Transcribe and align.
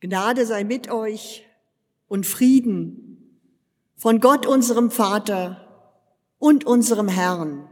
Gnade 0.00 0.44
sei 0.44 0.64
mit 0.64 0.90
euch 0.90 1.44
und 2.08 2.26
Frieden 2.26 3.06
von 3.96 4.20
Gott, 4.20 4.46
unserem 4.46 4.90
Vater 4.90 5.66
und 6.38 6.64
unserem 6.64 7.08
Herrn, 7.08 7.68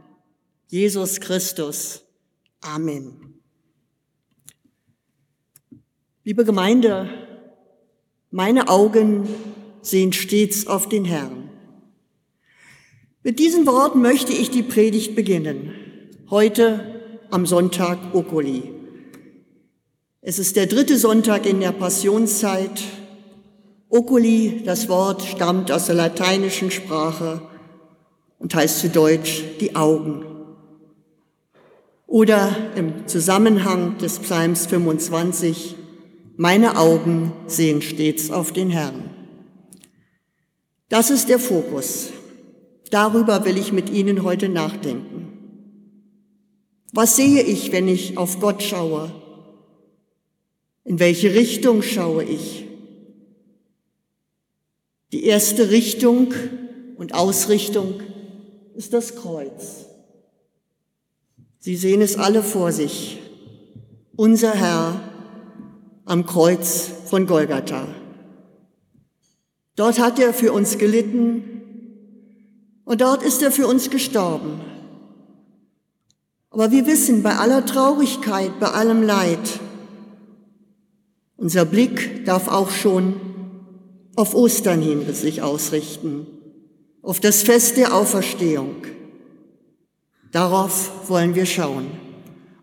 Jesus 0.67 1.19
Christus. 1.19 2.03
Amen. 2.61 3.41
Liebe 6.23 6.43
Gemeinde, 6.43 7.09
meine 8.31 8.69
Augen 8.69 9.29
sehen 9.83 10.11
stets 10.11 10.65
auf 10.65 10.89
den 10.89 11.05
Herrn. 11.05 11.49
Mit 13.21 13.37
diesen 13.37 13.67
Worten 13.67 14.01
möchte 14.01 14.33
ich 14.33 14.49
die 14.49 14.63
Predigt 14.63 15.15
beginnen. 15.15 15.75
Heute 16.31 17.27
am 17.29 17.45
Sonntag 17.45 17.99
Okuli. 18.13 18.74
Es 20.27 20.39
ist 20.39 20.55
der 20.55 20.65
dritte 20.65 20.97
Sonntag 20.97 21.45
in 21.45 21.59
der 21.59 21.71
Passionszeit. 21.71 22.81
Oculi, 23.89 24.63
das 24.65 24.89
Wort 24.89 25.21
stammt 25.21 25.71
aus 25.71 25.85
der 25.85 25.93
lateinischen 25.93 26.71
Sprache 26.71 27.43
und 28.39 28.55
heißt 28.55 28.79
zu 28.79 28.89
Deutsch 28.89 29.43
die 29.61 29.75
Augen. 29.75 30.25
Oder 32.07 32.55
im 32.75 33.07
Zusammenhang 33.07 33.99
des 33.99 34.17
Psalms 34.17 34.65
25, 34.65 35.75
meine 36.37 36.79
Augen 36.79 37.31
sehen 37.45 37.83
stets 37.83 38.31
auf 38.31 38.51
den 38.51 38.71
Herrn. 38.71 39.11
Das 40.89 41.11
ist 41.11 41.29
der 41.29 41.37
Fokus. 41.37 42.09
Darüber 42.89 43.45
will 43.45 43.59
ich 43.59 43.71
mit 43.71 43.91
Ihnen 43.91 44.23
heute 44.23 44.49
nachdenken. 44.49 45.27
Was 46.93 47.15
sehe 47.15 47.43
ich, 47.43 47.71
wenn 47.71 47.87
ich 47.87 48.17
auf 48.17 48.39
Gott 48.39 48.63
schaue? 48.63 49.11
In 50.85 50.99
welche 50.99 51.33
Richtung 51.33 51.81
schaue 51.81 52.23
ich? 52.23 52.67
Die 55.11 55.25
erste 55.25 55.71
Richtung 55.71 56.33
und 56.97 57.15
Ausrichtung 57.15 58.01
ist 58.75 58.93
das 58.93 59.15
Kreuz. 59.15 59.85
Sie 61.57 61.75
sehen 61.75 62.01
es 62.01 62.17
alle 62.17 62.43
vor 62.43 62.71
sich. 62.71 63.19
Unser 64.15 64.53
Herr 64.53 65.01
am 66.05 66.27
Kreuz 66.27 66.91
von 67.07 67.25
Golgatha. 67.25 67.87
Dort 69.75 69.99
hat 69.99 70.19
er 70.19 70.33
für 70.33 70.53
uns 70.53 70.77
gelitten 70.77 71.61
und 72.85 73.01
dort 73.01 73.23
ist 73.23 73.41
er 73.41 73.51
für 73.51 73.67
uns 73.67 73.89
gestorben. 73.89 74.61
Aber 76.51 76.71
wir 76.71 76.85
wissen, 76.85 77.23
bei 77.23 77.35
aller 77.35 77.65
Traurigkeit, 77.65 78.59
bei 78.59 78.67
allem 78.67 79.01
Leid, 79.01 79.59
unser 81.37 81.65
Blick 81.65 82.25
darf 82.25 82.47
auch 82.47 82.69
schon 82.69 83.15
auf 84.15 84.33
Ostern 84.33 84.81
hin 84.81 85.13
sich 85.13 85.41
ausrichten, 85.41 86.25
auf 87.01 87.19
das 87.19 87.43
Fest 87.43 87.77
der 87.77 87.93
Auferstehung. 87.93 88.75
Darauf 90.31 91.09
wollen 91.09 91.35
wir 91.35 91.45
schauen. 91.45 91.87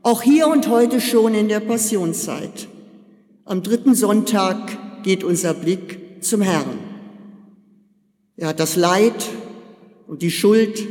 Auch 0.03 0.23
hier 0.23 0.49
und 0.49 0.69
heute 0.69 1.01
schon 1.01 1.35
in 1.35 1.49
der 1.49 1.61
Passionszeit. 1.61 2.69
Am 3.45 3.63
dritten 3.63 3.95
Sonntag 3.95 5.03
geht 5.05 5.23
unser 5.23 5.55
Blick 5.55 6.23
zum 6.23 6.41
Herrn. 6.41 6.79
Er 8.37 8.49
hat 8.49 8.61
das 8.61 8.77
Leid 8.77 9.29
und 10.07 10.23
die 10.23 10.31
Schuld 10.31 10.87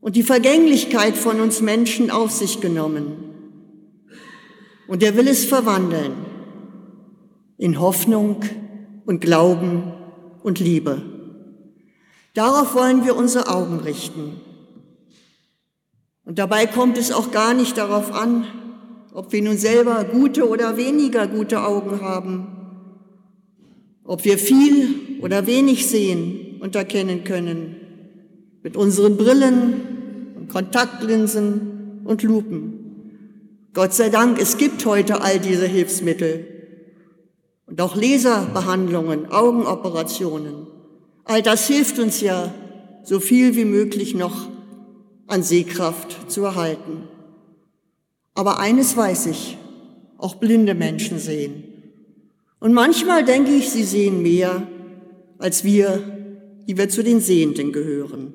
und 0.00 0.16
die 0.16 0.22
Vergänglichkeit 0.22 1.16
von 1.16 1.40
uns 1.40 1.60
Menschen 1.60 2.10
auf 2.10 2.30
sich 2.30 2.60
genommen. 2.60 3.12
Und 4.88 5.02
er 5.02 5.16
will 5.16 5.28
es 5.28 5.44
verwandeln 5.44 6.31
in 7.62 7.78
Hoffnung 7.78 8.40
und 9.06 9.20
Glauben 9.20 9.84
und 10.42 10.58
Liebe. 10.58 11.00
Darauf 12.34 12.74
wollen 12.74 13.04
wir 13.04 13.14
unsere 13.14 13.48
Augen 13.48 13.78
richten. 13.78 14.40
Und 16.24 16.40
dabei 16.40 16.66
kommt 16.66 16.98
es 16.98 17.12
auch 17.12 17.30
gar 17.30 17.54
nicht 17.54 17.78
darauf 17.78 18.12
an, 18.12 18.46
ob 19.14 19.32
wir 19.32 19.42
nun 19.42 19.58
selber 19.58 20.02
gute 20.02 20.48
oder 20.48 20.76
weniger 20.76 21.28
gute 21.28 21.62
Augen 21.62 22.00
haben, 22.00 22.48
ob 24.02 24.24
wir 24.24 24.38
viel 24.38 25.20
oder 25.20 25.46
wenig 25.46 25.86
sehen 25.86 26.56
und 26.60 26.74
erkennen 26.74 27.22
können, 27.22 27.76
mit 28.64 28.76
unseren 28.76 29.16
Brillen 29.16 30.34
und 30.34 30.48
Kontaktlinsen 30.48 32.00
und 32.06 32.24
Lupen. 32.24 33.68
Gott 33.72 33.94
sei 33.94 34.08
Dank, 34.08 34.40
es 34.40 34.56
gibt 34.56 34.84
heute 34.84 35.22
all 35.22 35.38
diese 35.38 35.68
Hilfsmittel. 35.68 36.61
Und 37.72 37.80
auch 37.80 37.96
Laserbehandlungen, 37.96 39.32
Augenoperationen. 39.32 40.66
All 41.24 41.40
das 41.40 41.68
hilft 41.68 41.98
uns 41.98 42.20
ja, 42.20 42.52
so 43.02 43.18
viel 43.18 43.56
wie 43.56 43.64
möglich 43.64 44.14
noch 44.14 44.50
an 45.26 45.42
Sehkraft 45.42 46.30
zu 46.30 46.44
erhalten. 46.44 47.08
Aber 48.34 48.58
eines 48.58 48.94
weiß 48.94 49.24
ich, 49.24 49.56
auch 50.18 50.34
blinde 50.34 50.74
Menschen 50.74 51.18
sehen. 51.18 51.64
Und 52.60 52.74
manchmal 52.74 53.24
denke 53.24 53.52
ich, 53.52 53.70
sie 53.70 53.84
sehen 53.84 54.20
mehr, 54.20 54.66
als 55.38 55.64
wir, 55.64 55.98
die 56.68 56.76
wir 56.76 56.90
zu 56.90 57.02
den 57.02 57.20
Sehenden 57.20 57.72
gehören. 57.72 58.34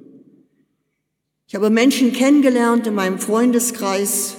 Ich 1.47 1.53
habe 1.53 1.69
Menschen 1.69 2.11
kennengelernt 2.11 2.87
in 2.87 2.95
meinem 2.95 3.19
Freundeskreis 3.19 4.35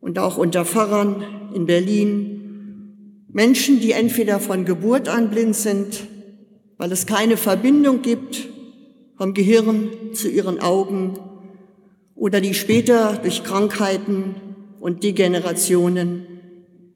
und 0.00 0.18
auch 0.18 0.38
unter 0.38 0.64
Pfarrern 0.64 1.52
in 1.52 1.66
Berlin, 1.66 2.39
Menschen, 3.32 3.80
die 3.80 3.92
entweder 3.92 4.40
von 4.40 4.64
Geburt 4.64 5.08
an 5.08 5.30
blind 5.30 5.54
sind, 5.54 6.06
weil 6.78 6.90
es 6.92 7.06
keine 7.06 7.36
Verbindung 7.36 8.02
gibt 8.02 8.48
vom 9.16 9.34
Gehirn 9.34 9.90
zu 10.14 10.28
ihren 10.28 10.60
Augen 10.60 11.18
oder 12.14 12.40
die 12.40 12.54
später 12.54 13.18
durch 13.22 13.44
Krankheiten 13.44 14.34
und 14.80 15.04
Degenerationen 15.04 16.26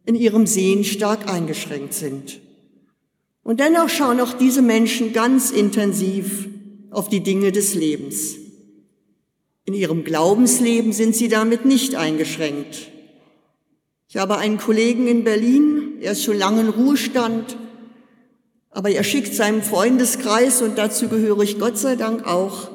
in 0.06 0.14
ihrem 0.14 0.46
Sehen 0.46 0.84
stark 0.84 1.30
eingeschränkt 1.30 1.94
sind. 1.94 2.40
Und 3.42 3.60
dennoch 3.60 3.90
schauen 3.90 4.20
auch 4.20 4.32
diese 4.32 4.62
Menschen 4.62 5.12
ganz 5.12 5.50
intensiv 5.50 6.48
auf 6.90 7.08
die 7.08 7.20
Dinge 7.20 7.52
des 7.52 7.74
Lebens. 7.74 8.36
In 9.66 9.74
ihrem 9.74 10.04
Glaubensleben 10.04 10.92
sind 10.92 11.14
sie 11.14 11.28
damit 11.28 11.64
nicht 11.64 11.94
eingeschränkt. 11.94 12.90
Ich 14.08 14.16
habe 14.16 14.38
einen 14.38 14.58
Kollegen 14.58 15.08
in 15.08 15.24
Berlin, 15.24 15.93
er 16.00 16.12
ist 16.12 16.24
schon 16.24 16.38
lange 16.38 16.62
in 16.62 16.68
Ruhestand, 16.68 17.56
aber 18.70 18.90
er 18.90 19.04
schickt 19.04 19.34
seinem 19.34 19.62
Freundeskreis, 19.62 20.62
und 20.62 20.78
dazu 20.78 21.08
gehöre 21.08 21.40
ich 21.40 21.58
Gott 21.58 21.78
sei 21.78 21.96
Dank 21.96 22.26
auch, 22.26 22.70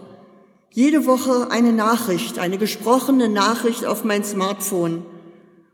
jede 0.72 1.06
Woche 1.06 1.52
eine 1.52 1.74
Nachricht, 1.74 2.40
eine 2.40 2.57
gesprochene 2.57 3.28
Nachricht 3.28 3.85
auf 3.85 4.03
mein 4.03 4.24
Smartphone. 4.24 5.06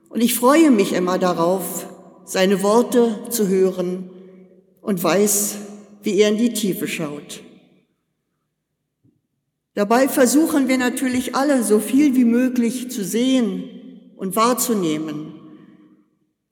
Und 0.09 0.22
ich 0.22 0.35
freue 0.35 0.72
mich 0.72 0.94
immer 0.94 1.19
darauf, 1.19 1.88
seine 2.23 2.63
Worte 2.63 3.19
zu 3.29 3.47
hören 3.47 4.09
und 4.81 5.03
weiß, 5.03 5.57
wie 6.01 6.19
er 6.19 6.29
in 6.29 6.38
die 6.38 6.53
Tiefe 6.53 6.88
schaut. 6.88 7.41
Dabei 9.73 10.07
versuchen 10.07 10.69
wir 10.69 10.77
natürlich 10.77 11.35
alle, 11.35 11.62
so 11.63 11.79
viel 11.79 12.16
wie 12.16 12.23
möglich 12.23 12.89
zu 12.89 13.03
sehen 13.03 13.66
und 14.16 14.35
wahrzunehmen. 14.35 15.33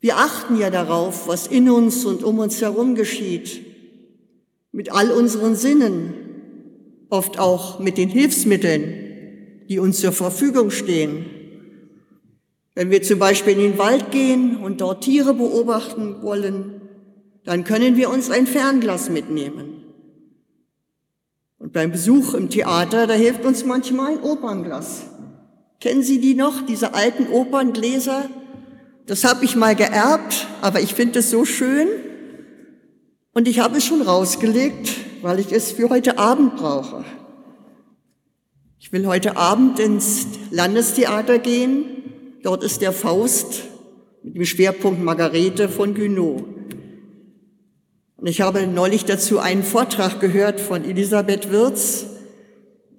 Wir 0.04 0.18
achten 0.18 0.58
ja 0.58 0.70
darauf, 0.70 1.30
was 1.30 1.48
in 1.48 1.70
uns 1.70 2.04
und 2.04 2.26
um 2.26 2.40
uns 2.40 2.60
herum 2.60 2.94
geschieht, 2.94 3.66
mit 4.74 4.92
all 4.92 5.12
unseren 5.12 5.56
Sinnen, 5.56 6.14
oft 7.10 7.40
auch 7.40 7.80
mit 7.80 7.98
den 7.98 8.10
Hilfsmitteln, 8.10 9.64
die 9.70 9.80
uns 9.80 10.02
zur 10.02 10.12
Verfügung 10.12 10.72
stehen. 10.72 11.26
Wenn 12.76 12.92
wir 12.92 13.02
zum 13.02 13.18
Beispiel 13.18 13.54
in 13.54 13.60
den 13.60 13.78
Wald 13.78 14.12
gehen 14.12 14.58
und 14.58 14.82
dort 14.82 15.06
Tiere 15.06 15.34
beobachten 15.34 16.22
wollen, 16.22 16.82
dann 17.46 17.64
können 17.64 17.96
wir 17.96 18.10
uns 18.10 18.30
ein 18.30 18.46
Fernglas 18.46 19.10
mitnehmen. 19.10 19.86
Und 21.60 21.72
beim 21.72 21.94
Besuch 21.94 22.34
im 22.34 22.50
Theater, 22.50 23.08
da 23.08 23.14
hilft 23.14 23.46
uns 23.46 23.64
manchmal 23.64 24.18
ein 24.18 24.22
Opernglas. 24.22 25.04
Kennen 25.80 26.04
Sie 26.04 26.20
die 26.20 26.36
noch, 26.36 26.66
diese 26.66 26.94
alten 26.94 27.32
Operngläser, 27.32 28.30
das 29.06 29.24
habe 29.24 29.44
ich 29.46 29.56
mal 29.56 29.76
geerbt, 29.76 30.48
aber 30.62 30.80
ich 30.80 30.94
finde 30.94 31.20
es 31.20 31.30
so 31.30 31.46
schön. 31.46 31.88
Und 33.34 33.48
ich 33.48 33.60
habe 33.60 33.78
es 33.78 33.86
schon 33.86 34.02
rausgelegt, 34.02 34.90
weil 35.22 35.40
ich 35.40 35.52
es 35.52 35.72
für 35.72 35.90
heute 35.90 36.18
Abend 36.18 36.56
brauche. 36.56 37.04
Ich 38.80 38.92
will 38.92 39.08
heute 39.08 39.38
Abend 39.38 39.80
ins 39.80 40.28
Landestheater 40.52 41.40
gehen. 41.40 41.86
Dort 42.44 42.64
ist 42.64 42.82
der 42.82 42.92
Faust 42.92 43.64
mit 44.24 44.36
dem 44.36 44.46
Schwerpunkt 44.46 45.02
Margarete 45.02 45.68
von 45.68 45.96
Gounod. 45.96 46.46
Und 48.18 48.28
ich 48.28 48.42
habe 48.42 48.68
neulich 48.68 49.04
dazu 49.04 49.40
einen 49.40 49.64
Vortrag 49.64 50.22
gehört 50.22 50.62
von 50.62 50.86
Elisabeth 50.86 51.52
Wirz, 51.52 52.06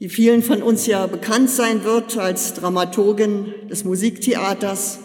die 0.00 0.08
vielen 0.08 0.42
von 0.42 0.62
uns 0.62 0.86
ja 0.86 1.06
bekannt 1.06 1.48
sein 1.48 1.84
wird 1.84 2.18
als 2.18 2.52
Dramaturgin 2.54 3.54
des 3.70 3.84
Musiktheaters. 3.84 4.98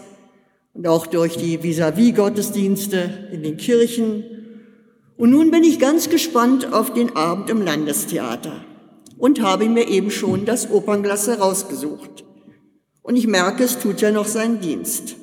Und 0.80 0.88
auch 0.88 1.08
durch 1.08 1.36
die 1.36 1.62
Vis-à-vis-Gottesdienste 1.62 3.28
in 3.34 3.44
den 3.44 3.58
Kirchen. 3.58 4.24
Und 5.18 5.30
nun 5.30 5.52
bin 5.52 5.66
ich 5.66 5.78
ganz 5.78 6.10
gespannt 6.10 6.72
auf 6.72 6.94
den 6.94 7.18
Abend 7.18 7.50
im 7.50 7.62
Landestheater 7.62 8.64
und 9.18 9.42
habe 9.42 9.68
mir 9.68 9.90
eben 9.90 10.10
schon 10.10 10.46
das 10.46 10.72
Opernglas 10.72 11.28
herausgesucht. 11.28 12.24
Und 13.02 13.18
ich 13.18 13.28
merke, 13.28 13.66
es 13.66 13.78
tut 13.78 14.00
ja 14.00 14.12
noch 14.12 14.28
seinen 14.28 14.62
Dienst. 14.62 15.18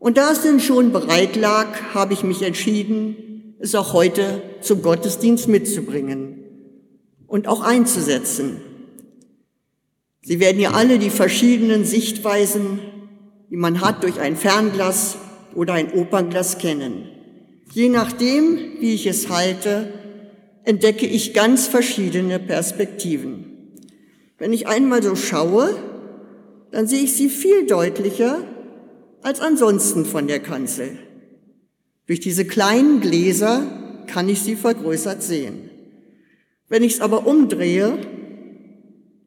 Und 0.00 0.16
da 0.16 0.32
es 0.32 0.42
denn 0.42 0.58
schon 0.58 0.90
bereit 0.90 1.36
lag, 1.36 1.68
habe 1.94 2.12
ich 2.12 2.24
mich 2.24 2.42
entschieden, 2.42 3.54
es 3.60 3.76
auch 3.76 3.92
heute 3.92 4.42
zum 4.60 4.82
Gottesdienst 4.82 5.46
mitzubringen 5.46 6.40
und 7.28 7.46
auch 7.46 7.60
einzusetzen. 7.60 8.60
Sie 10.20 10.40
werden 10.40 10.58
ja 10.58 10.72
alle 10.72 10.98
die 10.98 11.10
verschiedenen 11.10 11.84
Sichtweisen, 11.84 12.80
die 13.54 13.60
man 13.60 13.80
hat 13.82 14.02
durch 14.02 14.18
ein 14.18 14.34
Fernglas 14.34 15.16
oder 15.54 15.74
ein 15.74 15.92
Opernglas 15.92 16.58
kennen. 16.58 17.06
Je 17.70 17.88
nachdem, 17.88 18.58
wie 18.80 18.94
ich 18.94 19.06
es 19.06 19.28
halte, 19.28 19.92
entdecke 20.64 21.06
ich 21.06 21.34
ganz 21.34 21.68
verschiedene 21.68 22.40
Perspektiven. 22.40 23.44
Wenn 24.38 24.52
ich 24.52 24.66
einmal 24.66 25.04
so 25.04 25.14
schaue, 25.14 25.72
dann 26.72 26.88
sehe 26.88 27.04
ich 27.04 27.12
sie 27.12 27.28
viel 27.28 27.64
deutlicher 27.68 28.38
als 29.22 29.40
ansonsten 29.40 30.04
von 30.04 30.26
der 30.26 30.40
Kanzel. 30.40 30.98
Durch 32.08 32.18
diese 32.18 32.46
kleinen 32.46 33.00
Gläser 33.00 34.02
kann 34.08 34.28
ich 34.28 34.42
sie 34.42 34.56
vergrößert 34.56 35.22
sehen. 35.22 35.70
Wenn 36.68 36.82
ich 36.82 36.94
es 36.94 37.00
aber 37.00 37.24
umdrehe, 37.24 37.98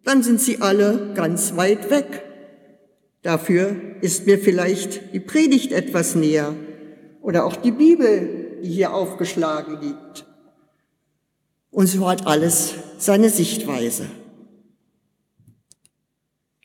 dann 0.03 0.21
sind 0.21 0.41
sie 0.41 0.59
alle 0.59 1.13
ganz 1.15 1.55
weit 1.55 1.89
weg. 1.89 2.26
Dafür 3.27 3.75
ist 3.99 4.25
mir 4.25 4.39
vielleicht 4.39 5.13
die 5.13 5.19
Predigt 5.19 5.73
etwas 5.73 6.15
näher 6.15 6.55
oder 7.21 7.43
auch 7.43 7.57
die 7.57 7.71
Bibel, 7.71 8.61
die 8.63 8.69
hier 8.69 8.93
aufgeschlagen 8.93 9.81
liegt. 9.81 10.25
Und 11.69 11.87
so 11.87 12.07
hat 12.07 12.25
alles 12.25 12.75
seine 12.99 13.29
Sichtweise. 13.29 14.05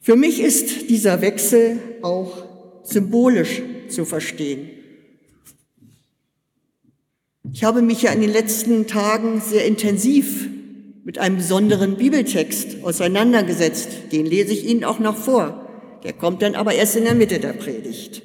Für 0.01 0.15
mich 0.15 0.41
ist 0.41 0.89
dieser 0.89 1.21
Wechsel 1.21 1.81
auch 2.01 2.47
symbolisch 2.85 3.61
zu 3.89 4.05
verstehen. 4.05 4.71
Ich 7.53 7.65
habe 7.65 7.83
mich 7.83 8.03
ja 8.03 8.13
in 8.13 8.21
den 8.21 8.31
letzten 8.31 8.87
Tagen 8.87 9.41
sehr 9.41 9.67
intensiv 9.67 10.49
mit 11.03 11.19
einem 11.19 11.39
besonderen 11.39 11.97
Bibeltext 11.97 12.85
auseinandergesetzt. 12.85 14.13
Den 14.13 14.27
lese 14.27 14.53
ich 14.53 14.65
Ihnen 14.65 14.85
auch 14.85 15.01
noch 15.01 15.17
vor. 15.17 15.62
Der 16.03 16.13
kommt 16.13 16.43
dann 16.43 16.55
aber 16.55 16.75
erst 16.75 16.97
in 16.97 17.05
der 17.05 17.15
Mitte 17.15 17.39
der 17.39 17.53
Predigt. 17.53 18.23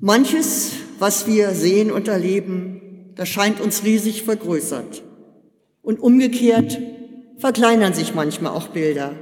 Manches, 0.00 0.72
was 0.98 1.26
wir 1.26 1.50
sehen 1.50 1.90
und 1.90 2.08
erleben, 2.08 3.12
das 3.16 3.28
scheint 3.28 3.60
uns 3.60 3.84
riesig 3.84 4.22
vergrößert. 4.22 5.02
Und 5.82 6.00
umgekehrt 6.00 6.78
verkleinern 7.38 7.94
sich 7.94 8.14
manchmal 8.14 8.52
auch 8.52 8.68
Bilder. 8.68 9.14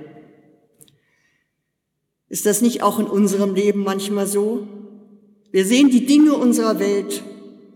Ist 2.29 2.47
das 2.47 2.62
nicht 2.62 2.82
auch 2.82 2.99
in 2.99 3.06
unserem 3.06 3.55
Leben 3.55 3.82
manchmal 3.82 4.26
so? 4.26 4.67
Wir 5.50 5.67
sehen 5.67 5.91
die 5.91 6.06
Dinge 6.06 6.35
unserer 6.35 6.79
Welt 6.79 7.23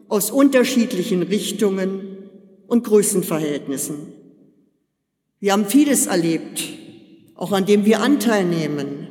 aus 0.08 0.30
unterschiedlichen 0.30 1.22
Richtungen 1.22 2.30
und 2.66 2.84
Größenverhältnissen. 2.84 4.12
Wir 5.40 5.52
haben 5.52 5.66
vieles 5.66 6.06
erlebt, 6.06 6.62
auch 7.36 7.52
an 7.52 7.66
dem 7.66 7.84
wir 7.84 8.00
Anteil 8.00 8.44
nehmen. 8.44 9.08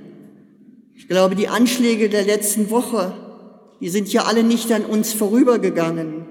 Ich 0.95 1.07
glaube, 1.07 1.36
die 1.36 1.48
Anschläge 1.48 2.10
der 2.10 2.24
letzten 2.24 2.69
Woche, 2.69 3.13
die 3.80 3.89
sind 3.89 4.12
ja 4.12 4.24
alle 4.24 4.44
nicht 4.44 4.72
an 4.72 4.86
uns 4.86 5.13
vorübergegangen. 5.13 6.25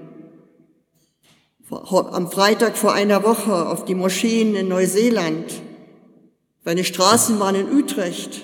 Am 1.69 2.29
Freitag 2.29 2.77
vor 2.77 2.93
einer 2.93 3.23
Woche 3.23 3.69
auf 3.69 3.85
die 3.85 3.95
Moscheen 3.95 4.55
in 4.55 4.67
Neuseeland, 4.67 5.61
bei 6.63 6.71
eine 6.71 6.83
Straßenbahn 6.83 7.55
in 7.55 7.71
Utrecht 7.71 8.41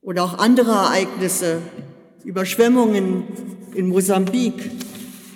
oder 0.00 0.24
auch 0.24 0.38
andere 0.38 0.72
Ereignisse, 0.72 1.62
Überschwemmungen 2.24 3.24
in 3.74 3.88
Mosambik, 3.88 4.70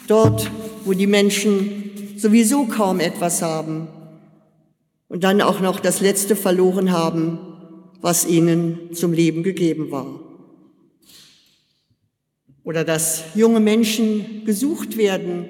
dort, 0.06 0.50
wo 0.84 0.92
die 0.92 1.06
Menschen 1.06 2.14
sowieso 2.16 2.64
kaum 2.64 3.00
etwas 3.00 3.42
haben 3.42 3.88
und 5.08 5.24
dann 5.24 5.40
auch 5.40 5.60
noch 5.60 5.80
das 5.80 6.00
Letzte 6.00 6.36
verloren 6.36 6.92
haben, 6.92 7.38
was 8.00 8.26
ihnen 8.26 8.92
zum 8.92 9.12
Leben 9.12 9.42
gegeben 9.42 9.90
war. 9.90 10.20
Oder 12.62 12.84
dass 12.84 13.24
junge 13.34 13.60
Menschen 13.60 14.44
gesucht 14.44 14.96
werden, 14.96 15.46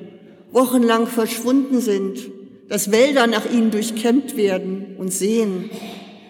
wochenlang 0.52 1.08
verschwunden 1.08 1.80
sind, 1.80 2.30
dass 2.68 2.92
Wälder 2.92 3.26
nach 3.26 3.50
ihnen 3.50 3.70
durchkämmt 3.70 4.36
werden 4.36 4.96
und 4.96 5.12
sehen 5.12 5.70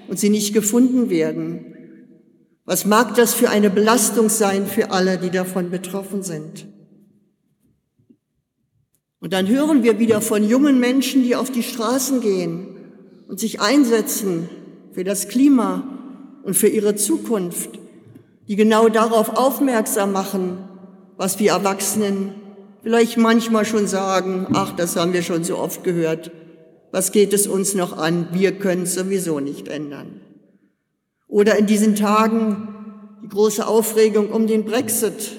und 0.09 0.19
sie 0.19 0.31
nicht 0.31 0.55
gefunden 0.55 1.11
werden. 1.11 1.75
Was 2.65 2.87
mag 2.87 3.15
das 3.15 3.35
für 3.35 3.51
eine 3.51 3.71
Belastung 3.71 4.29
sein 4.29 4.67
für 4.67 4.91
alle, 4.91 5.19
die 5.19 5.31
davon 5.31 5.71
betroffen 5.71 6.23
sind? 6.23 6.67
Und 9.21 9.33
dann 9.33 9.49
hören 9.49 9.83
wir 9.83 9.99
wieder 9.99 10.21
von 10.21 10.49
jungen 10.49 10.79
Menschen, 10.81 11.23
die 11.23 11.35
auf 11.37 11.51
die 11.51 11.63
Straßen 11.63 12.21
gehen 12.21 12.78
und 13.29 13.39
sich 13.39 13.61
einsetzen 13.61 14.49
für 14.93 15.05
das 15.05 15.29
Klima 15.29 15.85
und 16.43 16.55
für 16.55 16.69
ihre 16.69 16.97
Zukunft, 16.97 17.79
die 18.49 18.57
genau 18.57 18.89
darauf 18.89 19.37
aufmerksam 19.37 20.13
machen, 20.13 20.59
was 21.17 21.39
wir 21.39 21.53
Erwachsenen 21.53 22.35
vielleicht 22.83 23.19
manchmal 23.19 23.65
schon 23.65 23.87
sagen, 23.87 24.47
ach, 24.55 24.75
das 24.75 24.97
haben 24.97 25.13
wir 25.13 25.23
schon 25.23 25.45
so 25.45 25.59
oft 25.59 25.85
gehört, 25.85 26.31
was 26.91 27.13
geht 27.13 27.35
es 27.35 27.47
uns 27.47 27.75
noch 27.75 27.97
an, 27.97 28.29
wir 28.33 28.53
können 28.53 28.85
es 28.85 28.95
sowieso 28.95 29.41
nicht 29.41 29.69
ändern. 29.69 30.21
Oder 31.27 31.59
in 31.59 31.67
diesen 31.67 31.97
Tagen 31.97 32.69
die 33.23 33.29
große 33.29 33.67
Aufregung 33.67 34.31
um 34.31 34.47
den 34.47 34.65
Brexit, 34.65 35.37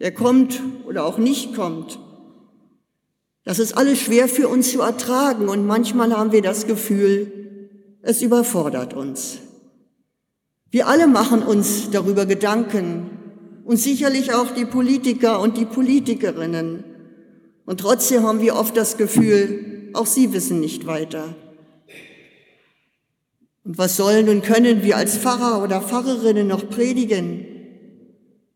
der 0.00 0.12
kommt 0.12 0.60
oder 0.86 1.06
auch 1.06 1.16
nicht 1.16 1.54
kommt. 1.54 1.98
Das 3.44 3.58
ist 3.58 3.76
alles 3.76 4.00
schwer 4.00 4.28
für 4.28 4.48
uns 4.48 4.70
zu 4.70 4.80
ertragen 4.80 5.48
und 5.48 5.66
manchmal 5.66 6.16
haben 6.16 6.32
wir 6.32 6.42
das 6.42 6.66
Gefühl, 6.66 7.32
es 8.02 8.22
überfordert 8.22 8.94
uns. 8.94 9.38
Wir 10.70 10.86
alle 10.86 11.06
machen 11.06 11.42
uns 11.42 11.90
darüber 11.90 12.24
Gedanken 12.24 13.10
und 13.64 13.76
sicherlich 13.76 14.32
auch 14.32 14.52
die 14.52 14.64
Politiker 14.64 15.40
und 15.40 15.56
die 15.56 15.66
Politikerinnen. 15.66 16.84
Und 17.66 17.80
trotzdem 17.80 18.22
haben 18.22 18.40
wir 18.40 18.56
oft 18.56 18.76
das 18.76 18.96
Gefühl, 18.96 19.90
auch 19.92 20.06
sie 20.06 20.32
wissen 20.32 20.60
nicht 20.60 20.86
weiter. 20.86 21.34
Und 23.64 23.78
was 23.78 23.96
sollen 23.96 24.28
und 24.28 24.42
können 24.42 24.82
wir 24.82 24.96
als 24.96 25.16
Pfarrer 25.16 25.62
oder 25.62 25.80
Pfarrerinnen 25.80 26.46
noch 26.46 26.68
predigen? 26.68 27.46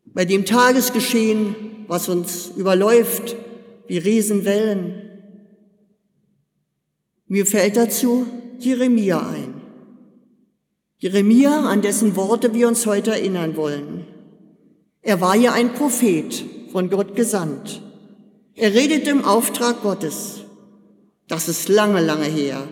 Bei 0.05 0.25
dem 0.25 0.45
Tagesgeschehen, 0.45 1.55
was 1.87 2.09
uns 2.09 2.51
überläuft, 2.55 3.35
wie 3.87 3.97
Riesenwellen. 3.97 5.01
Mir 7.27 7.45
fällt 7.45 7.77
dazu 7.77 8.25
Jeremia 8.59 9.19
ein. 9.19 9.61
Jeremia, 10.99 11.61
an 11.69 11.81
dessen 11.81 12.15
Worte 12.15 12.53
wir 12.53 12.67
uns 12.67 12.85
heute 12.85 13.11
erinnern 13.11 13.55
wollen. 13.55 14.07
Er 15.01 15.21
war 15.21 15.35
ja 15.35 15.53
ein 15.53 15.73
Prophet, 15.73 16.43
von 16.71 16.89
Gott 16.89 17.15
gesandt. 17.15 17.81
Er 18.55 18.73
redet 18.73 19.07
im 19.07 19.23
Auftrag 19.23 19.83
Gottes. 19.83 20.41
Das 21.27 21.47
ist 21.47 21.69
lange, 21.69 22.01
lange 22.01 22.25
her. 22.25 22.67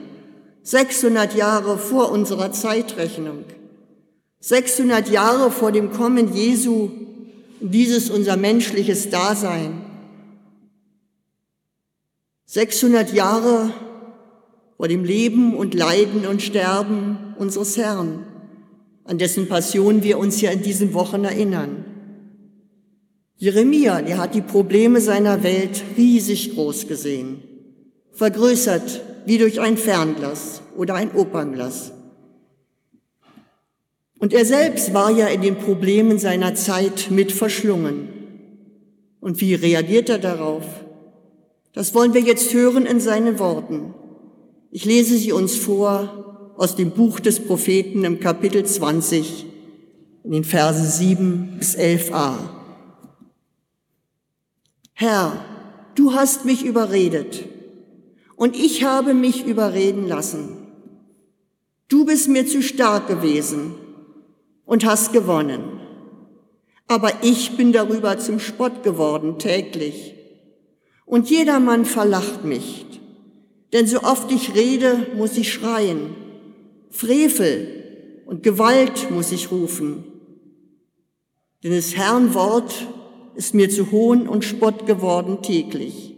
600 0.64 1.36
Jahre 1.36 1.78
vor 1.78 2.12
unserer 2.12 2.52
Zeitrechnung. 2.52 3.46
600 4.40 5.10
Jahre 5.10 5.52
vor 5.52 5.72
dem 5.72 5.92
Kommen 5.92 6.34
Jesu, 6.34 6.90
dieses 7.62 8.10
unser 8.10 8.38
menschliches 8.38 9.10
Dasein. 9.10 9.85
600 12.48 13.12
Jahre 13.14 13.74
vor 14.78 14.88
dem 14.88 15.04
Leben 15.04 15.56
und 15.56 15.74
Leiden 15.74 16.28
und 16.28 16.42
Sterben 16.42 17.34
unseres 17.40 17.76
Herrn, 17.78 18.26
an 19.04 19.18
dessen 19.18 19.48
Passion 19.48 20.04
wir 20.04 20.20
uns 20.20 20.42
ja 20.42 20.52
in 20.52 20.62
diesen 20.62 20.94
Wochen 20.94 21.24
erinnern. 21.24 21.86
Jeremia, 23.38 24.02
der 24.02 24.20
hat 24.20 24.36
die 24.36 24.42
Probleme 24.42 25.02
seiner 25.02 25.44
Welt 25.44 25.84
riesig 25.98 26.54
groß 26.54 26.88
gesehen, 26.88 27.44
vergrößert 28.12 29.02
wie 29.26 29.38
durch 29.38 29.60
ein 29.60 29.78
Fernglas 29.78 30.62
oder 30.78 30.94
ein 30.96 31.16
Opernglas. 31.16 31.94
Und 34.20 34.34
er 34.34 34.46
selbst 34.46 34.94
war 34.94 35.12
ja 35.12 35.28
in 35.28 35.42
den 35.42 35.58
Problemen 35.58 36.20
seiner 36.20 36.56
Zeit 36.56 37.10
mit 37.10 37.32
verschlungen. 37.32 38.10
Und 39.20 39.42
wie 39.42 39.56
reagiert 39.56 40.10
er 40.10 40.20
darauf? 40.20 40.85
Das 41.76 41.94
wollen 41.94 42.14
wir 42.14 42.22
jetzt 42.22 42.54
hören 42.54 42.86
in 42.86 43.02
seinen 43.02 43.38
Worten. 43.38 43.94
Ich 44.72 44.86
lese 44.86 45.18
sie 45.18 45.34
uns 45.34 45.58
vor 45.58 46.54
aus 46.58 46.78
dem 46.78 46.92
Buch 46.92 47.20
des 47.20 47.46
Propheten 47.46 48.06
im 48.06 48.22
Kapitel 48.22 48.66
20, 48.66 49.46
in 50.24 50.32
den 50.32 50.46
Versen 50.46 50.86
7 50.86 51.56
bis 51.60 51.78
11a. 51.78 52.36
Herr, 54.94 55.44
du 55.96 56.14
hast 56.14 56.46
mich 56.46 56.66
überredet 56.66 57.44
und 58.38 58.56
ich 58.56 58.86
habe 58.86 59.14
mich 59.14 59.46
überreden 59.46 60.08
lassen. 60.08 60.58
Du 61.90 62.06
bist 62.06 62.30
mir 62.30 62.48
zu 62.48 62.62
stark 62.62 63.10
gewesen 63.10 63.76
und 64.66 64.86
hast 64.86 65.12
gewonnen. 65.12 65.82
Aber 66.88 67.12
ich 67.22 67.58
bin 67.58 67.74
darüber 67.74 68.18
zum 68.18 68.40
Spott 68.40 68.82
geworden 68.82 69.40
täglich. 69.40 70.15
Und 71.06 71.30
jedermann 71.30 71.86
verlacht 71.86 72.44
mich. 72.44 72.86
Denn 73.74 73.88
so 73.88 74.02
oft 74.02 74.32
ich 74.32 74.56
rede, 74.56 75.08
muss 75.16 75.38
ich 75.38 75.54
schreien. 75.54 76.16
Frevel 76.90 78.24
und 78.26 78.42
Gewalt 78.44 79.12
muss 79.12 79.32
ich 79.32 79.52
rufen. 79.52 80.04
Denn 81.64 81.72
des 81.72 81.96
Herrn 81.96 82.34
Wort 82.34 82.88
ist 83.36 83.54
mir 83.54 83.70
zu 83.70 83.92
Hohn 83.92 84.28
und 84.28 84.46
Spott 84.46 84.86
geworden 84.86 85.42
täglich. 85.42 86.16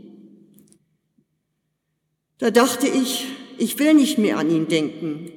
Da 2.37 2.51
dachte 2.51 2.87
ich, 2.87 3.27
ich 3.57 3.79
will 3.79 3.93
nicht 3.93 4.17
mehr 4.17 4.37
an 4.37 4.49
ihn 4.51 4.67
denken 4.67 5.31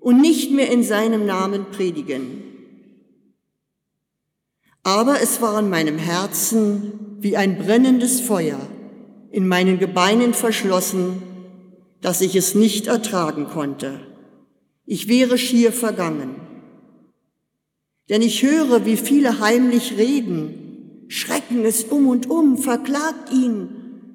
und 0.00 0.20
nicht 0.20 0.50
mehr 0.50 0.70
in 0.70 0.82
seinem 0.82 1.24
Namen 1.26 1.66
predigen. 1.70 2.42
Aber 4.82 5.20
es 5.20 5.40
war 5.40 5.58
in 5.60 5.70
meinem 5.70 5.98
Herzen 5.98 7.18
wie 7.20 7.36
ein 7.36 7.58
brennendes 7.58 8.20
Feuer, 8.20 8.58
in 9.30 9.46
meinen 9.46 9.78
Gebeinen 9.78 10.34
verschlossen, 10.34 11.22
dass 12.00 12.20
ich 12.20 12.34
es 12.34 12.54
nicht 12.54 12.86
ertragen 12.86 13.46
konnte. 13.46 14.00
Ich 14.86 15.08
wäre 15.08 15.38
schier 15.38 15.72
vergangen. 15.72 16.34
Denn 18.08 18.22
ich 18.22 18.42
höre, 18.42 18.84
wie 18.86 18.96
viele 18.96 19.40
heimlich 19.40 19.96
reden, 19.96 21.04
schrecken 21.08 21.64
es 21.64 21.84
um 21.84 22.08
und 22.08 22.28
um, 22.28 22.58
verklagt 22.58 23.32
ihn, 23.32 23.68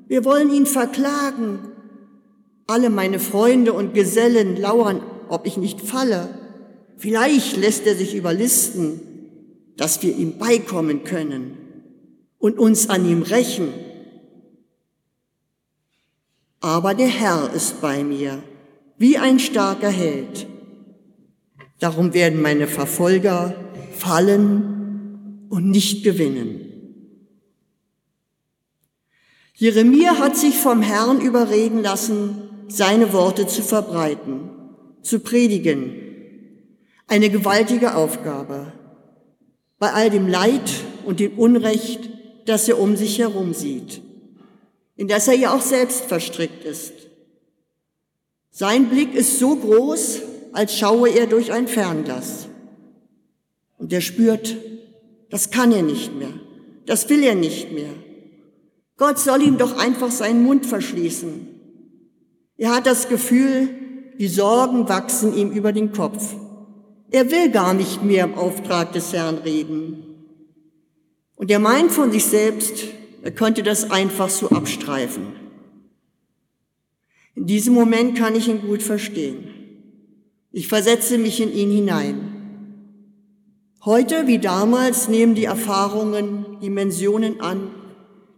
wir 0.08 0.26
wollen 0.26 0.52
ihn 0.52 0.66
verklagen. 0.66 1.60
Alle 2.68 2.90
meine 2.90 3.20
Freunde 3.20 3.74
und 3.74 3.94
Gesellen 3.94 4.60
lauern, 4.60 5.02
ob 5.30 5.48
ich 5.48 5.58
nicht 5.58 5.82
falle. 5.82 6.30
Vielleicht 6.98 7.58
lässt 7.58 7.86
er 7.88 7.96
sich 7.96 8.16
überlisten, 8.16 9.00
dass 9.78 10.02
wir 10.04 10.16
ihm 10.16 10.38
beikommen 10.38 11.04
können 11.04 11.58
und 12.38 12.60
uns 12.60 12.90
an 12.90 13.08
ihm 13.10 13.22
rächen. 13.22 13.74
Aber 16.60 16.94
der 16.94 17.08
Herr 17.08 17.52
ist 17.54 17.82
bei 17.82 18.04
mir, 18.04 18.42
wie 18.98 19.18
ein 19.18 19.40
starker 19.40 19.90
Held. 19.90 20.48
Darum 21.80 22.14
werden 22.14 22.42
meine 22.42 22.68
Verfolger 22.68 23.56
fallen 23.94 25.48
und 25.50 25.70
nicht 25.70 26.04
gewinnen. 26.04 26.62
Jeremia 29.54 30.18
hat 30.18 30.36
sich 30.36 30.56
vom 30.56 30.82
Herrn 30.82 31.22
überreden 31.22 31.82
lassen, 31.82 32.50
seine 32.68 33.14
Worte 33.14 33.48
zu 33.48 33.62
verbreiten, 33.62 34.50
zu 35.02 35.20
predigen. 35.20 35.94
Eine 37.08 37.30
gewaltige 37.30 37.96
Aufgabe. 37.96 38.74
Bei 39.78 39.94
all 39.94 40.10
dem 40.10 40.28
Leid 40.28 40.72
und 41.06 41.20
dem 41.20 41.38
Unrecht, 41.38 42.10
das 42.46 42.68
er 42.68 42.80
um 42.80 42.96
sich 42.96 43.20
herum 43.20 43.54
sieht, 43.54 44.02
in 44.96 45.08
das 45.08 45.28
er 45.28 45.36
ja 45.36 45.54
auch 45.54 45.62
selbst 45.62 46.06
verstrickt 46.06 46.64
ist. 46.64 46.94
Sein 48.52 48.90
Blick 48.90 49.14
ist 49.14 49.40
so 49.40 49.56
groß, 49.56 50.22
als 50.54 50.78
schaue 50.78 51.10
er 51.10 51.28
durch 51.28 51.52
ein 51.52 51.68
Fernglas. 51.68 52.48
Und 53.78 53.92
er 53.92 54.02
spürt, 54.02 54.56
das 55.30 55.52
kann 55.52 55.72
er 55.74 55.84
nicht 55.84 56.16
mehr, 56.16 56.34
das 56.86 57.10
will 57.10 57.24
er 57.24 57.36
nicht 57.36 57.74
mehr. 57.74 57.92
Gott 58.98 59.20
soll 59.20 59.42
ihm 59.42 59.58
doch 59.58 59.78
einfach 59.78 60.10
seinen 60.12 60.44
Mund 60.44 60.66
verschließen. 60.66 61.48
Er 62.58 62.74
hat 62.74 62.86
das 62.86 63.10
Gefühl, 63.10 63.70
die 64.18 64.30
Sorgen 64.30 64.88
wachsen 64.88 65.36
ihm 65.36 65.52
über 65.52 65.74
den 65.74 65.92
Kopf. 65.92 66.34
Er 67.12 67.30
will 67.30 67.52
gar 67.52 67.74
nicht 67.74 68.04
mehr 68.04 68.24
im 68.24 68.36
Auftrag 68.36 68.94
des 68.94 69.12
Herrn 69.12 69.40
reden. 69.40 70.06
Und 71.36 71.52
er 71.52 71.60
meint 71.60 71.92
von 71.92 72.14
sich 72.14 72.24
selbst, 72.24 72.86
er 73.26 73.32
könnte 73.32 73.62
das 73.62 73.92
einfach 73.92 74.30
so 74.30 74.48
abstreifen. 74.50 75.36
In 77.36 77.46
diesem 77.46 77.74
Moment 77.74 78.18
kann 78.18 78.36
ich 78.36 78.48
ihn 78.48 78.62
gut 78.62 78.82
verstehen. 78.82 79.50
Ich 80.54 80.70
versetze 80.70 81.18
mich 81.18 81.42
in 81.42 81.52
ihn 81.52 81.72
hinein. 81.72 82.32
Heute 83.84 84.28
wie 84.28 84.40
damals 84.40 85.10
nehmen 85.10 85.36
die 85.36 85.44
Erfahrungen 85.44 86.62
Dimensionen 86.62 87.42
an, 87.42 87.72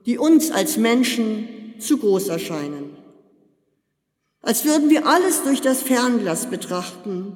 die 0.07 0.17
uns 0.17 0.49
als 0.49 0.77
Menschen 0.77 1.47
zu 1.77 1.99
groß 1.99 2.29
erscheinen 2.29 2.97
als 4.47 4.63
würden 4.63 4.89
wir 4.89 5.05
alles 5.05 5.43
durch 5.43 5.59
das 5.59 5.81
Fernglas 5.81 6.49
betrachten 6.49 7.35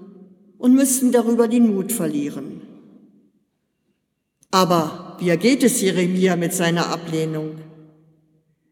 und 0.58 0.74
müssten 0.74 1.12
darüber 1.12 1.50
den 1.50 1.76
Mut 1.76 1.92
verlieren. 1.92 2.62
Aber 4.50 5.11
wie 5.22 5.30
ergeht 5.30 5.64
es 5.64 5.80
Jeremia 5.82 6.36
mit 6.36 6.52
seiner 6.52 6.88
Ablehnung? 6.88 7.58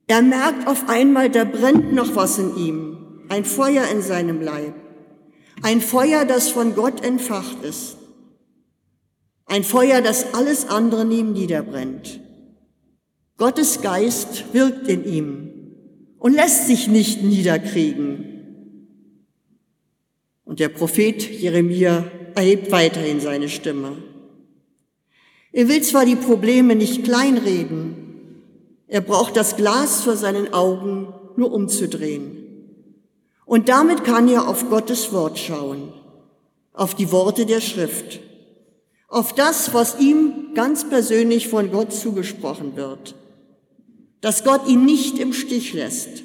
Er 0.07 0.23
merkt 0.23 0.67
auf 0.67 0.89
einmal, 0.89 1.29
da 1.29 1.43
brennt 1.43 1.93
noch 1.93 2.15
was 2.15 2.39
in 2.39 2.57
ihm, 2.57 2.97
ein 3.29 3.45
Feuer 3.45 3.83
in 3.91 4.01
seinem 4.01 4.41
Leib, 4.41 4.73
ein 5.61 5.79
Feuer, 5.79 6.25
das 6.25 6.49
von 6.49 6.73
Gott 6.73 7.05
entfacht 7.05 7.63
ist, 7.63 7.97
ein 9.45 9.63
Feuer, 9.63 10.01
das 10.01 10.33
alles 10.33 10.67
andere 10.67 11.05
neben 11.05 11.33
niederbrennt. 11.33 12.19
Gottes 13.37 13.81
Geist 13.81 14.51
wirkt 14.51 14.87
in 14.87 15.05
ihm 15.05 15.51
und 16.17 16.33
lässt 16.33 16.65
sich 16.65 16.87
nicht 16.87 17.21
niederkriegen. 17.21 18.25
Und 20.45 20.59
der 20.59 20.69
Prophet 20.69 21.21
Jeremia 21.21 22.05
erhebt 22.33 22.71
weiterhin 22.71 23.19
seine 23.19 23.49
Stimme. 23.49 24.08
Er 25.51 25.67
will 25.67 25.81
zwar 25.81 26.05
die 26.05 26.15
Probleme 26.15 26.75
nicht 26.75 27.03
kleinreden, 27.03 27.95
er 28.87 29.01
braucht 29.01 29.35
das 29.35 29.55
Glas 29.55 30.01
vor 30.01 30.15
seinen 30.15 30.53
Augen 30.53 31.13
nur 31.35 31.51
umzudrehen. 31.51 32.39
Und 33.45 33.69
damit 33.69 34.03
kann 34.03 34.27
er 34.27 34.47
auf 34.47 34.69
Gottes 34.69 35.13
Wort 35.13 35.37
schauen, 35.39 35.93
auf 36.73 36.95
die 36.95 37.11
Worte 37.11 37.45
der 37.45 37.61
Schrift, 37.61 38.19
auf 39.07 39.33
das, 39.33 39.73
was 39.73 39.99
ihm 39.99 40.53
ganz 40.53 40.87
persönlich 40.87 41.47
von 41.47 41.71
Gott 41.71 41.93
zugesprochen 41.93 42.75
wird, 42.75 43.15
dass 44.21 44.43
Gott 44.43 44.67
ihn 44.67 44.85
nicht 44.85 45.17
im 45.17 45.33
Stich 45.33 45.73
lässt, 45.73 46.23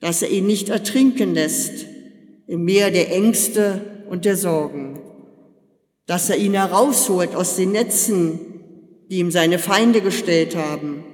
dass 0.00 0.22
er 0.22 0.30
ihn 0.30 0.46
nicht 0.46 0.68
ertrinken 0.68 1.34
lässt, 1.34 1.86
im 2.46 2.64
Meer 2.64 2.90
der 2.90 3.12
Ängste 3.12 4.04
und 4.10 4.24
der 4.24 4.36
Sorgen, 4.36 5.01
dass 6.06 6.30
er 6.30 6.36
ihn 6.36 6.54
herausholt 6.54 7.34
aus 7.34 7.56
den 7.56 7.72
Netzen, 7.72 8.40
die 9.10 9.18
ihm 9.18 9.30
seine 9.30 9.58
Feinde 9.58 10.00
gestellt 10.00 10.56
haben. 10.56 11.04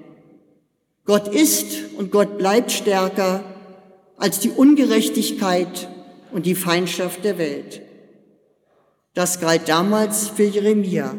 Gott 1.05 1.29
ist 1.29 1.97
und 1.97 2.11
Gott 2.11 2.39
bleibt 2.39 2.71
stärker 2.71 3.43
als 4.17 4.41
die 4.41 4.51
Ungerechtigkeit 4.51 5.89
und 6.33 6.47
die 6.47 6.55
Feindschaft 6.55 7.25
der 7.25 7.39
Welt. 7.39 7.83
Das 9.15 9.41
galt 9.41 9.69
damals 9.69 10.29
für 10.29 10.45
Jeremia. 10.45 11.15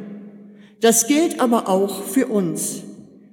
Das 0.80 1.08
gilt 1.08 1.40
aber 1.40 1.68
auch 1.68 2.04
für 2.04 2.28
uns, 2.28 2.84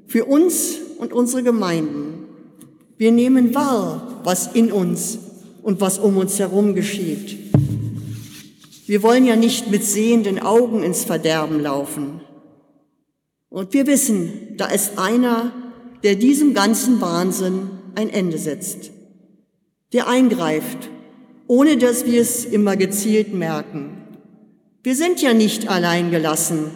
für 0.07 0.25
uns 0.25 0.77
und 0.99 1.13
unsere 1.13 1.43
Gemeinden. 1.43 2.27
Wir 2.97 3.13
nehmen 3.13 3.55
wahr, 3.55 4.21
was 4.25 4.49
in 4.55 4.73
uns 4.73 5.19
und 5.63 5.81
was 5.81 5.99
um 5.99 6.17
uns 6.17 6.39
herum 6.39 6.75
geschieht. 6.75 7.46
Wir 8.87 9.03
wollen 9.03 9.27
ja 9.27 9.35
nicht 9.35 9.69
mit 9.69 9.83
sehenden 9.83 10.39
Augen 10.39 10.85
ins 10.85 11.05
Verderben 11.05 11.61
laufen. 11.61 12.21
Und 13.49 13.73
wir 13.73 13.89
wissen, 13.89 14.55
da 14.57 14.67
ist 14.67 14.97
einer, 14.97 15.51
der 16.05 16.15
diesem 16.15 16.55
ganzen 16.55 17.01
Wahnsinn 17.01 17.69
ein 17.97 18.11
Ende 18.11 18.39
setzt, 18.39 18.93
der 19.93 20.07
eingreift, 20.07 20.89
ohne 21.49 21.79
dass 21.79 22.07
wir 22.07 22.21
es 22.21 22.45
immer 22.45 22.77
gezielt 22.77 23.35
merken. 23.35 24.05
Wir 24.85 24.95
sind 24.95 25.21
ja 25.21 25.35
nicht 25.35 25.69
allein 25.69 26.13
gelassen 26.13 26.71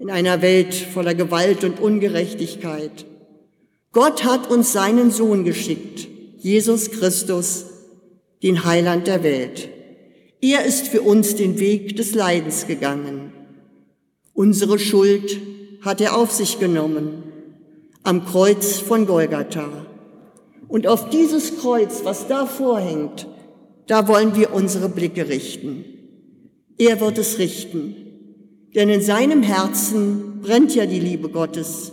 in 0.00 0.10
einer 0.10 0.40
Welt 0.40 0.74
voller 0.74 1.14
Gewalt 1.14 1.62
und 1.62 1.78
Ungerechtigkeit. 1.78 3.04
Gott 3.92 4.24
hat 4.24 4.50
uns 4.50 4.72
seinen 4.72 5.10
Sohn 5.10 5.44
geschickt, 5.44 6.08
Jesus 6.38 6.90
Christus, 6.90 7.66
den 8.42 8.64
Heiland 8.64 9.06
der 9.06 9.22
Welt. 9.22 9.73
Er 10.46 10.66
ist 10.66 10.88
für 10.88 11.00
uns 11.00 11.36
den 11.36 11.58
Weg 11.58 11.96
des 11.96 12.14
Leidens 12.14 12.66
gegangen. 12.66 13.32
Unsere 14.34 14.78
Schuld 14.78 15.40
hat 15.80 16.02
er 16.02 16.14
auf 16.18 16.32
sich 16.32 16.58
genommen 16.58 17.22
am 18.02 18.26
Kreuz 18.26 18.78
von 18.78 19.06
Golgatha. 19.06 19.86
Und 20.68 20.86
auf 20.86 21.08
dieses 21.08 21.56
Kreuz, 21.56 22.02
was 22.04 22.28
da 22.28 22.44
vorhängt, 22.44 23.26
da 23.86 24.06
wollen 24.06 24.36
wir 24.36 24.52
unsere 24.52 24.90
Blicke 24.90 25.30
richten. 25.30 25.86
Er 26.76 27.00
wird 27.00 27.16
es 27.16 27.38
richten. 27.38 27.96
Denn 28.74 28.90
in 28.90 29.00
seinem 29.00 29.42
Herzen 29.42 30.42
brennt 30.42 30.74
ja 30.74 30.84
die 30.84 31.00
Liebe 31.00 31.30
Gottes. 31.30 31.92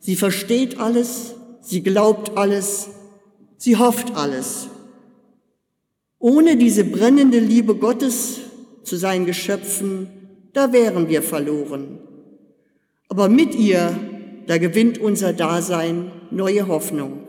Sie 0.00 0.16
versteht 0.16 0.78
alles, 0.78 1.34
sie 1.62 1.82
glaubt 1.82 2.36
alles, 2.36 2.90
sie 3.56 3.78
hofft 3.78 4.16
alles. 4.16 4.68
Ohne 6.30 6.56
diese 6.56 6.84
brennende 6.84 7.40
Liebe 7.40 7.74
Gottes 7.74 8.38
zu 8.84 8.94
seinen 8.94 9.26
Geschöpfen, 9.26 10.06
da 10.52 10.72
wären 10.72 11.08
wir 11.08 11.22
verloren. 11.22 11.98
Aber 13.08 13.28
mit 13.28 13.56
ihr, 13.56 13.98
da 14.46 14.58
gewinnt 14.58 14.98
unser 14.98 15.32
Dasein 15.32 16.12
neue 16.30 16.68
Hoffnung. 16.68 17.24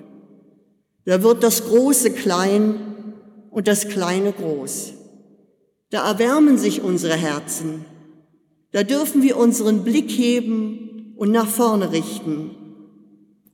Da 1.06 1.24
wird 1.24 1.42
das 1.42 1.66
Große 1.66 2.12
klein 2.12 2.76
und 3.50 3.68
das 3.68 3.88
Kleine 3.88 4.34
groß. 4.34 4.94
Da 5.90 6.08
erwärmen 6.08 6.60
sich 6.60 6.84
unsere 6.84 7.16
Herzen. 7.16 7.86
Da 8.72 8.84
dürfen 8.84 9.24
wir 9.24 9.36
unseren 9.36 9.84
Blick 9.84 10.12
heben 10.12 11.16
und 11.18 11.32
nach 11.32 11.48
vorne 11.48 11.92
richten, 11.92 12.52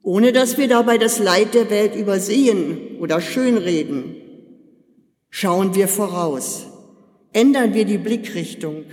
ohne 0.04 0.34
dass 0.34 0.58
wir 0.58 0.68
dabei 0.68 0.98
das 0.98 1.20
Leid 1.20 1.54
der 1.54 1.70
Welt 1.70 1.96
übersehen 1.96 2.98
oder 3.00 3.22
schönreden. 3.22 4.27
Schauen 5.40 5.76
wir 5.76 5.88
voraus, 5.88 6.66
ändern 7.32 7.76
wir 7.76 7.86
die 7.86 8.00
Blickrichtung. 8.00 8.86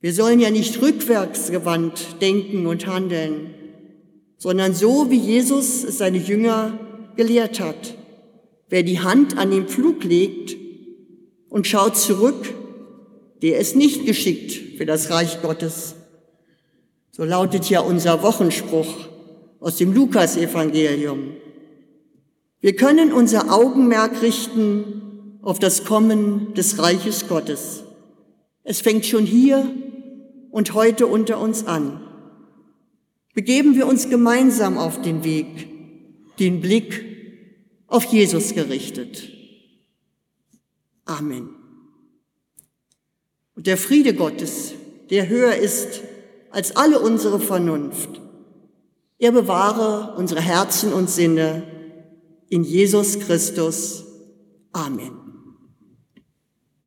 Wir 0.00 0.14
sollen 0.14 0.40
ja 0.40 0.48
nicht 0.48 0.80
rückwärtsgewandt 0.80 2.22
denken 2.22 2.66
und 2.66 2.86
handeln, 2.86 3.52
sondern 4.38 4.72
so, 4.72 5.10
wie 5.10 5.18
Jesus 5.18 5.84
es 5.84 5.98
seine 5.98 6.16
Jünger 6.16 6.78
gelehrt 7.16 7.60
hat. 7.60 7.98
Wer 8.70 8.82
die 8.82 9.00
Hand 9.00 9.36
an 9.36 9.50
den 9.50 9.68
Pflug 9.68 10.04
legt 10.04 10.56
und 11.50 11.66
schaut 11.66 11.98
zurück, 11.98 12.54
der 13.42 13.58
ist 13.58 13.76
nicht 13.76 14.06
geschickt 14.06 14.78
für 14.78 14.86
das 14.86 15.10
Reich 15.10 15.42
Gottes. 15.42 15.96
So 17.10 17.24
lautet 17.24 17.68
ja 17.68 17.80
unser 17.80 18.22
Wochenspruch 18.22 19.10
aus 19.60 19.76
dem 19.76 19.92
Lukasevangelium. 19.92 21.32
Wir 22.64 22.74
können 22.74 23.12
unser 23.12 23.52
Augenmerk 23.52 24.22
richten 24.22 25.38
auf 25.42 25.58
das 25.58 25.84
Kommen 25.84 26.54
des 26.54 26.78
Reiches 26.78 27.28
Gottes. 27.28 27.84
Es 28.62 28.80
fängt 28.80 29.04
schon 29.04 29.26
hier 29.26 29.70
und 30.50 30.72
heute 30.72 31.06
unter 31.06 31.38
uns 31.40 31.66
an. 31.66 32.00
Begeben 33.34 33.74
wir 33.74 33.86
uns 33.86 34.08
gemeinsam 34.08 34.78
auf 34.78 35.02
den 35.02 35.24
Weg, 35.24 35.68
den 36.38 36.62
Blick 36.62 37.04
auf 37.86 38.06
Jesus 38.06 38.54
gerichtet. 38.54 39.28
Amen. 41.04 41.50
Und 43.56 43.66
der 43.66 43.76
Friede 43.76 44.14
Gottes, 44.14 44.72
der 45.10 45.28
höher 45.28 45.54
ist 45.54 46.00
als 46.50 46.74
alle 46.76 46.98
unsere 47.00 47.40
Vernunft, 47.40 48.22
er 49.18 49.32
bewahre 49.32 50.16
unsere 50.16 50.40
Herzen 50.40 50.94
und 50.94 51.10
Sinne 51.10 51.73
in 52.54 52.62
Jesus 52.62 53.16
Christus. 53.16 54.04
Amen. 54.72 55.23